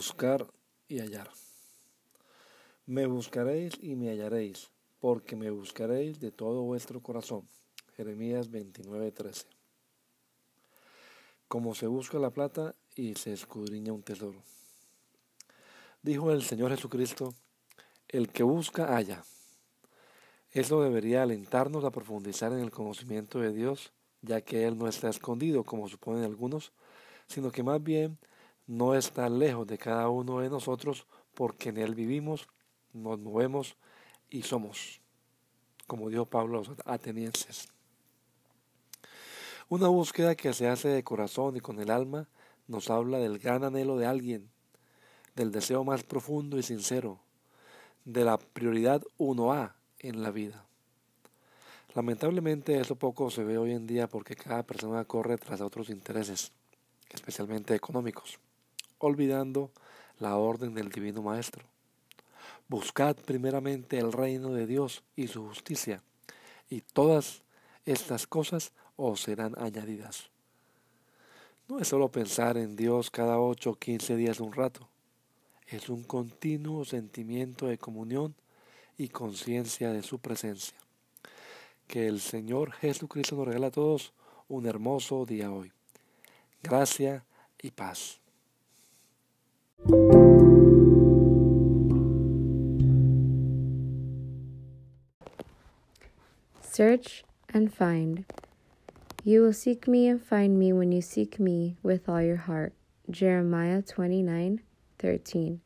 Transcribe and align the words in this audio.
Buscar 0.00 0.46
y 0.88 1.00
hallar. 1.00 1.30
Me 2.86 3.04
buscaréis 3.04 3.74
y 3.82 3.96
me 3.96 4.08
hallaréis, 4.08 4.70
porque 4.98 5.36
me 5.36 5.50
buscaréis 5.50 6.20
de 6.20 6.30
todo 6.32 6.62
vuestro 6.62 7.02
corazón. 7.02 7.46
Jeremías 7.98 8.50
29:13. 8.50 9.44
Como 11.48 11.74
se 11.74 11.86
busca 11.86 12.18
la 12.18 12.30
plata 12.30 12.74
y 12.96 13.14
se 13.16 13.34
escudriña 13.34 13.92
un 13.92 14.02
tesoro. 14.02 14.42
Dijo 16.00 16.32
el 16.32 16.44
Señor 16.44 16.70
Jesucristo, 16.70 17.34
el 18.08 18.30
que 18.30 18.42
busca 18.42 18.94
halla. 18.96 19.22
Eso 20.52 20.82
debería 20.82 21.24
alentarnos 21.24 21.84
a 21.84 21.90
profundizar 21.90 22.54
en 22.54 22.60
el 22.60 22.70
conocimiento 22.70 23.38
de 23.38 23.52
Dios, 23.52 23.92
ya 24.22 24.40
que 24.40 24.66
Él 24.66 24.78
no 24.78 24.88
está 24.88 25.10
escondido, 25.10 25.62
como 25.64 25.90
suponen 25.90 26.24
algunos, 26.24 26.72
sino 27.26 27.52
que 27.52 27.62
más 27.62 27.82
bien 27.82 28.18
no 28.70 28.94
está 28.94 29.28
lejos 29.28 29.66
de 29.66 29.78
cada 29.78 30.08
uno 30.10 30.38
de 30.38 30.48
nosotros 30.48 31.04
porque 31.34 31.70
en 31.70 31.78
Él 31.78 31.96
vivimos, 31.96 32.46
nos 32.92 33.18
movemos 33.18 33.76
y 34.28 34.42
somos, 34.42 35.00
como 35.88 36.08
dijo 36.08 36.24
Pablo 36.24 36.58
a 36.58 36.60
los 36.60 36.70
atenienses. 36.84 37.68
Una 39.68 39.88
búsqueda 39.88 40.36
que 40.36 40.52
se 40.52 40.68
hace 40.68 40.86
de 40.86 41.02
corazón 41.02 41.56
y 41.56 41.60
con 41.60 41.80
el 41.80 41.90
alma 41.90 42.28
nos 42.68 42.90
habla 42.90 43.18
del 43.18 43.40
gran 43.40 43.64
anhelo 43.64 43.98
de 43.98 44.06
alguien, 44.06 44.48
del 45.34 45.50
deseo 45.50 45.82
más 45.82 46.04
profundo 46.04 46.56
y 46.56 46.62
sincero, 46.62 47.18
de 48.04 48.24
la 48.24 48.38
prioridad 48.38 49.02
1A 49.18 49.74
en 49.98 50.22
la 50.22 50.30
vida. 50.30 50.64
Lamentablemente 51.96 52.78
eso 52.78 52.94
poco 52.94 53.32
se 53.32 53.42
ve 53.42 53.58
hoy 53.58 53.72
en 53.72 53.88
día 53.88 54.06
porque 54.06 54.36
cada 54.36 54.62
persona 54.62 55.04
corre 55.06 55.38
tras 55.38 55.60
otros 55.60 55.90
intereses, 55.90 56.52
especialmente 57.10 57.74
económicos 57.74 58.38
olvidando 59.00 59.72
la 60.18 60.36
orden 60.36 60.74
del 60.74 60.90
Divino 60.90 61.22
Maestro. 61.22 61.64
Buscad 62.68 63.16
primeramente 63.16 63.98
el 63.98 64.12
reino 64.12 64.52
de 64.52 64.66
Dios 64.66 65.02
y 65.16 65.26
su 65.26 65.48
justicia, 65.48 66.02
y 66.68 66.82
todas 66.82 67.42
estas 67.84 68.28
cosas 68.28 68.72
os 68.96 69.22
serán 69.22 69.54
añadidas. 69.58 70.30
No 71.68 71.80
es 71.80 71.88
solo 71.88 72.10
pensar 72.10 72.56
en 72.56 72.76
Dios 72.76 73.10
cada 73.10 73.40
ocho 73.40 73.70
o 73.70 73.74
quince 73.74 74.14
días 74.14 74.38
un 74.38 74.52
rato, 74.52 74.88
es 75.66 75.88
un 75.88 76.02
continuo 76.02 76.84
sentimiento 76.84 77.66
de 77.66 77.78
comunión 77.78 78.34
y 78.98 79.08
conciencia 79.08 79.90
de 79.92 80.02
su 80.02 80.18
presencia. 80.18 80.76
Que 81.86 82.06
el 82.06 82.20
Señor 82.20 82.72
Jesucristo 82.72 83.36
nos 83.36 83.46
regala 83.46 83.68
a 83.68 83.70
todos 83.70 84.12
un 84.48 84.66
hermoso 84.66 85.24
día 85.26 85.50
hoy. 85.50 85.72
Gracia 86.62 87.24
y 87.62 87.70
paz. 87.70 88.20
Search 96.80 97.24
and 97.52 97.70
find. 97.70 98.24
You 99.22 99.42
will 99.42 99.52
seek 99.52 99.86
me 99.86 100.08
and 100.08 100.18
find 100.18 100.58
me 100.58 100.72
when 100.72 100.92
you 100.92 101.02
seek 101.02 101.38
me 101.38 101.76
with 101.82 102.08
all 102.08 102.22
your 102.22 102.38
heart. 102.48 102.72
Jeremiah 103.10 103.82
29 103.82 104.62
13. 104.98 105.60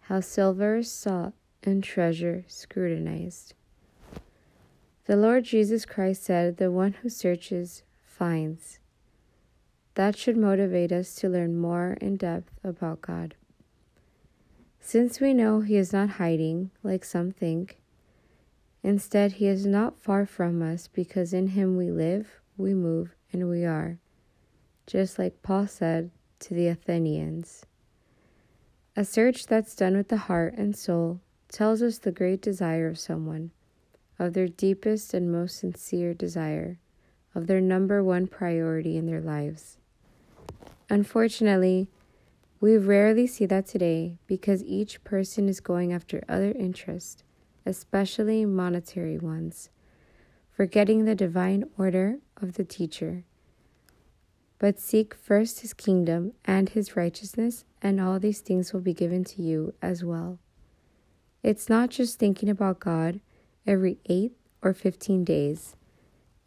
How 0.00 0.20
silver 0.20 0.76
is 0.76 0.92
sought 0.92 1.32
and 1.62 1.82
treasure 1.82 2.44
scrutinized. 2.48 3.54
The 5.06 5.16
Lord 5.16 5.44
Jesus 5.44 5.86
Christ 5.86 6.24
said, 6.24 6.58
The 6.58 6.70
one 6.70 6.96
who 7.00 7.08
searches 7.08 7.82
finds. 8.04 8.78
That 9.94 10.18
should 10.18 10.36
motivate 10.36 10.92
us 10.92 11.14
to 11.14 11.30
learn 11.30 11.56
more 11.56 11.96
in 11.98 12.18
depth 12.18 12.52
about 12.62 13.00
God. 13.00 13.36
Since 14.82 15.18
we 15.18 15.32
know 15.32 15.62
He 15.62 15.78
is 15.78 15.94
not 15.94 16.10
hiding, 16.20 16.72
like 16.82 17.06
some 17.06 17.30
think, 17.30 17.79
instead, 18.82 19.32
He 19.32 19.46
is 19.46 19.66
not 19.66 19.98
far 19.98 20.26
from 20.26 20.62
us 20.62 20.88
because 20.88 21.32
in 21.32 21.48
Him 21.48 21.76
we 21.76 21.90
live, 21.90 22.40
we 22.56 22.74
move, 22.74 23.14
and 23.32 23.48
we 23.48 23.64
are, 23.64 23.98
just 24.86 25.18
like 25.18 25.42
Paul 25.42 25.66
said 25.66 26.10
to 26.40 26.54
the 26.54 26.68
Athenians. 26.68 27.64
A 28.96 29.04
search 29.04 29.46
that's 29.46 29.76
done 29.76 29.96
with 29.96 30.08
the 30.08 30.16
heart 30.16 30.54
and 30.54 30.76
soul 30.76 31.20
tells 31.48 31.82
us 31.82 31.98
the 31.98 32.12
great 32.12 32.42
desire 32.42 32.88
of 32.88 32.98
someone, 32.98 33.50
of 34.18 34.34
their 34.34 34.48
deepest 34.48 35.14
and 35.14 35.30
most 35.30 35.58
sincere 35.58 36.12
desire, 36.12 36.78
of 37.34 37.46
their 37.46 37.60
number 37.60 38.02
one 38.02 38.26
priority 38.26 38.96
in 38.96 39.06
their 39.06 39.20
lives. 39.20 39.78
Unfortunately, 40.88 41.88
we 42.60 42.76
rarely 42.76 43.26
see 43.26 43.46
that 43.46 43.66
today 43.66 44.18
because 44.26 44.62
each 44.64 45.02
person 45.04 45.48
is 45.48 45.60
going 45.60 45.92
after 45.92 46.22
other 46.28 46.52
interests, 46.52 47.22
especially 47.66 48.44
monetary 48.44 49.18
ones, 49.18 49.70
forgetting 50.50 51.04
the 51.04 51.14
divine 51.14 51.64
order 51.78 52.18
of 52.40 52.54
the 52.54 52.64
teacher. 52.64 53.24
But 54.58 54.78
seek 54.78 55.14
first 55.14 55.60
his 55.60 55.72
kingdom 55.72 56.32
and 56.44 56.68
his 56.68 56.96
righteousness, 56.96 57.64
and 57.80 58.00
all 58.00 58.18
these 58.18 58.40
things 58.40 58.72
will 58.72 58.80
be 58.80 58.94
given 58.94 59.24
to 59.24 59.42
you 59.42 59.74
as 59.80 60.04
well. 60.04 60.38
It's 61.42 61.68
not 61.68 61.88
just 61.90 62.18
thinking 62.18 62.48
about 62.48 62.80
God 62.80 63.20
every 63.66 63.98
8 64.06 64.32
or 64.62 64.74
15 64.74 65.24
days, 65.24 65.76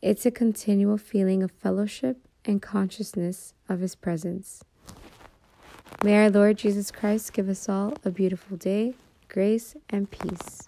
it's 0.04 0.26
a 0.26 0.32
continual 0.32 0.98
feeling 0.98 1.42
of 1.42 1.52
fellowship 1.52 2.18
and 2.44 2.62
consciousness 2.62 3.54
of 3.70 3.80
His 3.80 3.96
presence. 3.96 4.62
May 6.04 6.18
our 6.18 6.30
Lord 6.30 6.58
Jesus 6.58 6.92
Christ 6.92 7.32
give 7.32 7.48
us 7.48 7.70
all 7.70 7.94
a 8.04 8.12
beautiful 8.12 8.58
day, 8.58 8.96
grace, 9.30 9.78
and 9.90 10.12
peace. 10.12 10.68